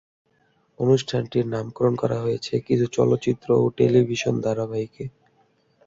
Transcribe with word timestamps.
অনুষ্ঠানটির 0.79 1.45
নামকরণ 1.47 1.93
করা 1.95 2.17
হয়েছে 2.19 2.53
কিছু 2.67 2.85
চলচ্চিত্র 2.97 3.47
ও 3.57 3.75
টেলিভিশন 3.77 4.35
ধারাবাহিকে। 4.41 5.05